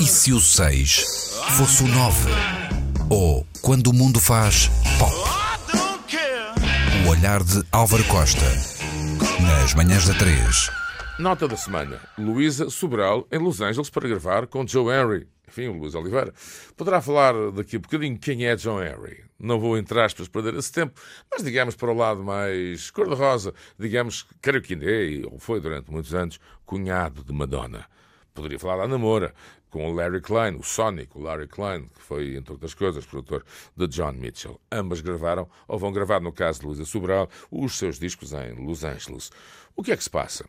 E 0.00 0.06
se 0.06 0.32
o 0.32 0.40
6 0.40 1.34
fosse 1.56 1.82
o 1.82 1.88
9? 1.88 2.30
Ou 3.10 3.44
quando 3.60 3.88
o 3.88 3.92
mundo 3.92 4.20
faz 4.20 4.68
pop? 4.96 5.12
O 7.04 7.10
olhar 7.10 7.42
de 7.42 7.64
Álvaro 7.72 8.04
Costa. 8.04 8.44
Nas 9.42 9.74
manhãs 9.74 10.06
da 10.06 10.14
3. 10.14 10.70
Nota 11.18 11.48
da 11.48 11.56
semana. 11.56 12.00
Luísa 12.16 12.70
Sobral 12.70 13.26
em 13.32 13.38
Los 13.38 13.60
Angeles 13.60 13.90
para 13.90 14.08
gravar 14.08 14.46
com 14.46 14.64
Joe 14.64 14.94
Henry. 14.94 15.26
Enfim, 15.48 15.66
o 15.66 15.72
Luís 15.72 15.96
Oliveira. 15.96 16.32
Poderá 16.76 17.00
falar 17.00 17.34
daqui 17.50 17.74
a 17.74 17.80
bocadinho 17.80 18.16
quem 18.18 18.46
é 18.46 18.54
John 18.54 18.80
Henry. 18.80 19.24
Não 19.36 19.58
vou, 19.58 19.76
entre 19.76 20.00
aspas, 20.00 20.28
perder 20.28 20.54
esse 20.54 20.70
tempo, 20.70 21.00
mas 21.28 21.42
digamos 21.42 21.74
para 21.74 21.90
o 21.90 21.96
lado 21.96 22.22
mais 22.22 22.90
cor-de-rosa, 22.92 23.52
digamos, 23.76 24.26
creio 24.40 24.62
que 24.62 24.74
ainda 24.74 24.86
é, 24.86 25.26
ou 25.26 25.40
foi 25.40 25.60
durante 25.60 25.90
muitos 25.90 26.14
anos, 26.14 26.38
cunhado 26.64 27.24
de 27.24 27.32
Madonna. 27.32 27.86
Poderia 28.38 28.58
falar 28.60 28.82
da 28.82 28.86
namora 28.86 29.34
com 29.68 29.90
o 29.90 29.92
Larry 29.92 30.20
Klein, 30.20 30.54
o 30.54 30.62
Sonic, 30.62 31.10
o 31.18 31.20
Larry 31.20 31.48
Klein, 31.48 31.88
que 31.92 32.00
foi, 32.00 32.36
entre 32.36 32.52
outras 32.52 32.72
coisas, 32.72 33.04
produtor 33.04 33.44
de 33.76 33.88
John 33.88 34.12
Mitchell. 34.12 34.60
Ambas 34.70 35.00
gravaram, 35.00 35.48
ou 35.66 35.76
vão 35.76 35.92
gravar, 35.92 36.20
no 36.20 36.32
caso 36.32 36.60
de 36.60 36.66
Luísa 36.66 36.84
Sobral, 36.84 37.28
os 37.50 37.76
seus 37.76 37.98
discos 37.98 38.32
em 38.32 38.64
Los 38.64 38.84
Angeles. 38.84 39.32
O 39.74 39.82
que 39.82 39.90
é 39.90 39.96
que 39.96 40.04
se 40.04 40.10
passa? 40.10 40.44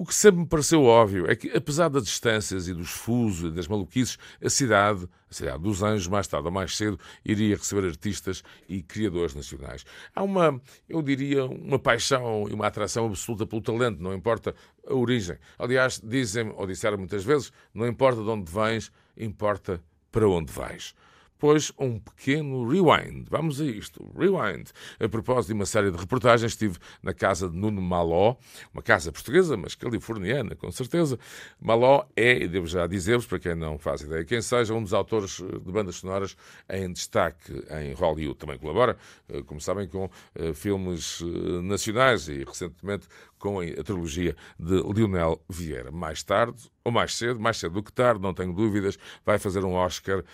O 0.00 0.06
que 0.06 0.14
sempre 0.14 0.42
me 0.42 0.46
pareceu 0.46 0.84
óbvio 0.84 1.28
é 1.28 1.34
que, 1.34 1.50
apesar 1.50 1.88
das 1.88 2.04
distâncias 2.04 2.68
e 2.68 2.72
dos 2.72 2.88
fusos 2.88 3.50
e 3.50 3.52
das 3.52 3.66
maluquices, 3.66 4.16
a 4.40 4.48
cidade, 4.48 5.08
a 5.28 5.34
cidade 5.34 5.60
dos 5.60 5.82
Anjos, 5.82 6.06
mais 6.06 6.28
tarde 6.28 6.46
ou 6.46 6.52
mais 6.52 6.76
cedo, 6.76 6.96
iria 7.24 7.56
receber 7.56 7.88
artistas 7.88 8.44
e 8.68 8.80
criadores 8.80 9.34
nacionais. 9.34 9.84
Há 10.14 10.22
uma, 10.22 10.62
eu 10.88 11.02
diria, 11.02 11.46
uma 11.46 11.80
paixão 11.80 12.46
e 12.48 12.54
uma 12.54 12.68
atração 12.68 13.06
absoluta 13.06 13.44
pelo 13.44 13.60
talento, 13.60 14.00
não 14.00 14.14
importa 14.14 14.54
a 14.86 14.94
origem. 14.94 15.36
Aliás, 15.58 16.00
dizem, 16.00 16.54
ou 16.56 16.64
disseram 16.64 16.96
muitas 16.96 17.24
vezes, 17.24 17.50
não 17.74 17.84
importa 17.84 18.22
de 18.22 18.28
onde 18.28 18.48
vens, 18.48 18.92
importa 19.16 19.82
para 20.12 20.28
onde 20.28 20.52
vais 20.52 20.94
pois 21.38 21.72
um 21.78 21.98
pequeno 21.98 22.68
rewind. 22.68 23.26
Vamos 23.30 23.60
a 23.60 23.64
isto, 23.64 24.04
rewind. 24.16 24.70
A 25.00 25.08
propósito 25.08 25.48
de 25.48 25.54
uma 25.54 25.66
série 25.66 25.90
de 25.90 25.96
reportagens, 25.96 26.52
estive 26.52 26.78
na 27.02 27.12
casa 27.12 27.48
de 27.48 27.56
Nuno 27.56 27.80
Maló, 27.80 28.36
uma 28.72 28.82
casa 28.82 29.12
portuguesa, 29.12 29.56
mas 29.56 29.74
californiana, 29.74 30.54
com 30.54 30.70
certeza. 30.70 31.18
Maló 31.60 32.04
é, 32.16 32.46
devo 32.46 32.66
já 32.66 32.86
dizer-vos, 32.86 33.26
para 33.26 33.38
quem 33.38 33.54
não 33.54 33.78
faz 33.78 34.02
ideia 34.02 34.24
quem 34.24 34.42
seja, 34.42 34.74
um 34.74 34.82
dos 34.82 34.92
autores 34.92 35.40
eh, 35.40 35.58
de 35.58 35.72
bandas 35.72 35.96
sonoras 35.96 36.36
em 36.68 36.92
destaque 36.92 37.52
em 37.80 37.92
Hollywood. 37.94 38.38
Também 38.38 38.58
colabora, 38.58 38.96
eh, 39.28 39.42
como 39.42 39.60
sabem, 39.60 39.88
com 39.88 40.10
eh, 40.34 40.52
filmes 40.52 41.20
nacionais 41.62 42.28
e 42.28 42.44
recentemente 42.44 43.06
com 43.38 43.60
a 43.60 43.84
trilogia 43.84 44.36
de 44.58 44.82
Lionel 44.92 45.40
Vieira. 45.48 45.90
Mais 45.90 46.22
tarde, 46.22 46.70
ou 46.84 46.92
mais 46.92 47.14
cedo, 47.16 47.38
mais 47.40 47.56
cedo 47.56 47.74
do 47.74 47.82
que 47.82 47.92
tarde, 47.92 48.20
não 48.20 48.34
tenho 48.34 48.52
dúvidas, 48.52 48.98
vai 49.24 49.38
fazer 49.38 49.64
um 49.64 49.74
Oscar 49.74 50.24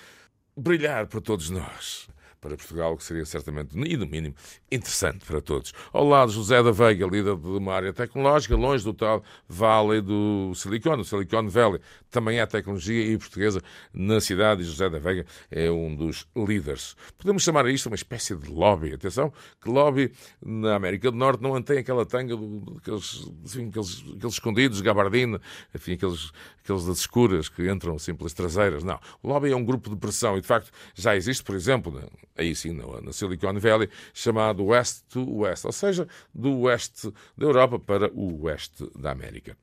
brilhar 0.57 1.07
para 1.07 1.21
todos 1.21 1.51
nós 1.51 2.09
para 2.45 2.59
Portugal, 2.59 2.95
que 2.95 3.03
seria 3.03 3.25
certamente, 3.25 3.75
e 3.75 3.97
no 3.97 4.07
mínimo, 4.07 4.35
interessante 4.71 5.25
para 5.25 5.41
todos. 5.41 5.73
Ao 5.95 6.07
lado, 6.07 6.31
José 6.31 6.63
da 6.63 6.71
Veiga, 6.71 7.07
líder 7.07 7.37
de 7.37 7.49
uma 7.49 7.73
área 7.73 7.91
tecnológica, 7.91 8.55
longe 8.55 8.85
do 8.85 8.93
tal 8.93 9.25
Vale 9.49 10.03
do 10.03 10.53
Silicon, 10.55 10.99
o 10.99 11.05
Silicon 11.05 11.49
Valley. 11.49 11.81
Também 12.11 12.39
há 12.39 12.47
tecnologia 12.47 13.03
e 13.03 13.17
portuguesa 13.17 13.63
na 13.95 14.21
cidade, 14.21 14.61
e 14.61 14.65
José 14.65 14.91
da 14.91 14.99
Veiga 14.99 15.25
é 15.51 15.71
um 15.71 15.97
dos 15.97 16.27
líderes. 16.37 16.95
Podemos 17.17 17.43
chamar 17.43 17.67
isto 17.69 17.87
uma 17.87 17.95
espécie 17.95 18.37
de 18.37 18.51
lobby. 18.51 18.93
Atenção, 18.93 19.33
que 19.63 19.71
lobby 19.71 20.13
na 20.45 20.75
América 20.75 21.11
do 21.11 21.17
Norte 21.17 21.43
não 21.43 21.53
mantém 21.53 21.79
aquela 21.79 22.05
tanga 22.05 22.37
daqueles, 22.37 23.27
enfim, 23.43 23.69
aqueles, 23.69 24.05
aqueles 24.17 24.35
escondidos, 24.35 24.83
gabardina, 24.83 25.41
enfim, 25.75 25.95
aqueles, 25.95 26.31
aqueles 26.63 26.85
das 26.85 26.99
escuras 26.99 27.49
que 27.49 27.71
entram 27.71 27.95
assim 27.95 28.15
pelas 28.15 28.35
traseiras. 28.35 28.85
Não. 28.85 29.01
O 29.23 29.29
lobby 29.29 29.51
é 29.51 29.57
um 29.57 29.65
grupo 29.65 29.89
de 29.89 29.97
pressão 29.97 30.37
e, 30.37 30.43
de 30.43 30.47
facto, 30.47 30.71
já 30.95 31.17
existe, 31.17 31.43
por 31.43 31.55
exemplo, 31.55 32.03
aí 32.37 32.55
sim, 32.55 32.73
na, 32.73 33.13
Silicon 33.13 33.59
Valley, 33.59 33.89
chamado 34.13 34.65
West 34.65 35.05
to 35.09 35.39
West, 35.39 35.65
ou 35.65 35.73
seja, 35.73 36.09
do 36.35 36.61
oeste 36.61 37.13
da 37.37 37.47
Europa 37.47 37.79
para 37.79 38.13
o 38.13 38.43
oeste 38.43 38.91
da 38.99 39.13
América. 39.13 39.57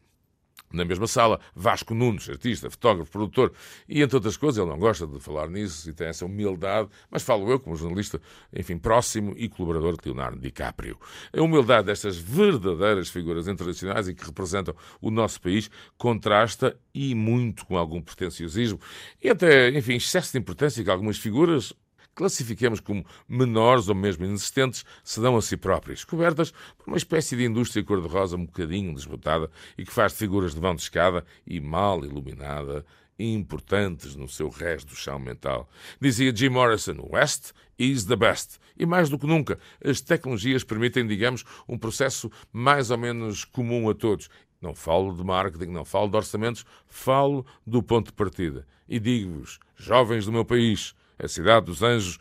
Na 0.74 0.86
mesma 0.86 1.06
sala, 1.06 1.40
Vasco 1.54 1.94
Nunes, 1.94 2.30
artista, 2.30 2.70
fotógrafo, 2.70 3.12
produtor, 3.12 3.52
e 3.90 4.02
entre 4.02 4.16
outras 4.16 4.38
coisas, 4.38 4.58
ele 4.58 4.70
não 4.70 4.80
gosta 4.80 5.06
de 5.06 5.20
falar 5.20 5.50
nisso 5.50 5.90
e 5.90 5.94
tem 5.94 6.08
essa 6.08 6.26
humildade, 6.26 6.90
mas 7.09 7.24
falo 7.24 7.50
eu 7.52 7.59
como 7.59 7.76
jornalista, 7.76 8.22
enfim, 8.54 8.78
próximo 8.78 9.34
e 9.36 9.50
colaborador 9.50 10.00
de 10.00 10.08
Leonardo 10.08 10.40
DiCaprio. 10.40 10.98
A 11.36 11.42
humildade 11.42 11.88
destas 11.88 12.18
verdadeiras 12.18 13.09
figuras 13.09 13.48
internacionais 13.48 14.08
e 14.08 14.16
que 14.16 14.24
representam 14.24 14.74
o 15.02 15.12
nosso 15.12 15.42
país 15.42 15.70
contrasta 15.98 16.78
e 16.94 17.14
muito 17.14 17.66
com 17.66 17.78
algum 17.78 18.02
pretenciosismo 18.02 18.80
e 19.22 19.30
até, 19.30 19.70
enfim, 19.72 19.96
excesso 19.96 20.32
de 20.32 20.40
importância 20.40 20.82
que 20.82 20.90
algumas 20.90 21.18
figuras 21.18 21.74
classifiquemos 22.16 22.80
como 22.80 23.06
menores 23.28 23.88
ou 23.88 23.96
mesmo 23.96 24.26
inexistentes, 24.26 24.86
se 25.04 25.20
dão 25.20 25.38
a 25.38 25.42
si 25.42 25.58
próprias, 25.58 26.04
cobertas 26.04 26.52
por 26.78 26.88
uma 26.88 26.98
espécie 26.98 27.36
de 27.36 27.46
indústria 27.46 27.84
cor-de-rosa 27.84 28.38
um 28.38 28.46
bocadinho 28.46 28.94
desbotada 28.94 29.50
e 29.78 29.86
que 29.86 29.94
faz 29.94 30.14
figuras 30.14 30.54
de 30.54 30.60
vão 30.60 30.76
de 30.76 30.82
escada 30.82 31.26
e 31.46 31.60
mal 31.60 32.04
iluminada 32.06 32.86
importantes 33.18 34.16
no 34.16 34.28
seu 34.28 34.50
resto 34.50 34.90
do 34.90 34.96
chão 34.96 35.20
mental. 35.20 35.70
Dizia 36.00 36.36
Jim 36.36 36.50
Morrison, 36.50 36.98
West 37.10 37.52
is 37.78 38.06
the 38.06 38.16
best. 38.16 38.60
E 38.78 38.86
mais 38.86 39.10
do 39.10 39.20
que 39.20 39.28
nunca, 39.28 39.60
as 39.84 40.02
tecnologias 40.02 40.64
permitem, 40.64 41.06
digamos, 41.06 41.44
um 41.68 41.78
processo 41.78 42.32
mais 42.52 42.90
ou 42.90 42.98
menos 42.98 43.46
comum 43.46 43.90
a 43.90 43.94
todos. 43.94 44.30
Não 44.62 44.76
falo 44.76 45.16
de 45.16 45.24
marketing, 45.24 45.72
não 45.72 45.86
falo 45.86 46.10
de 46.10 46.18
orçamentos, 46.18 46.66
falo 46.88 47.46
do 47.66 47.82
ponto 47.82 48.08
de 48.08 48.14
partida. 48.14 48.66
E 48.88 49.00
digo-vos, 49.00 49.60
jovens 49.76 50.26
do 50.26 50.32
meu 50.32 50.46
país, 50.46 50.96
a 51.22 51.28
cidade 51.28 51.66
dos 51.68 51.82
Anjos 51.82 52.18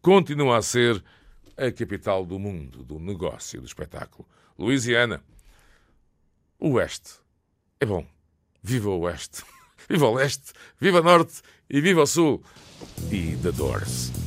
continua 0.00 0.58
a 0.58 0.62
ser 0.62 1.02
a 1.56 1.70
capital 1.70 2.24
do 2.24 2.38
mundo, 2.38 2.84
do 2.84 2.98
negócio, 2.98 3.60
do 3.60 3.66
espetáculo. 3.66 4.28
Louisiana, 4.58 5.22
o 6.58 6.72
Oeste. 6.72 7.14
É 7.80 7.86
bom. 7.86 8.06
Viva 8.62 8.90
o 8.90 9.00
Oeste. 9.00 9.42
Viva 9.88 10.06
o 10.06 10.14
Leste, 10.14 10.52
viva 10.80 11.00
o 11.00 11.02
Norte 11.02 11.42
e 11.68 11.80
viva 11.80 12.02
o 12.02 12.06
Sul. 12.06 12.42
E 13.10 13.36
The 13.42 13.52
Doors. 13.52 14.23